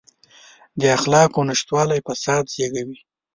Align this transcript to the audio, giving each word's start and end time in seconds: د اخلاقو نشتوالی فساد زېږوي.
د 0.79 0.81
اخلاقو 0.97 1.41
نشتوالی 1.49 1.99
فساد 2.07 2.43
زېږوي. 2.55 2.97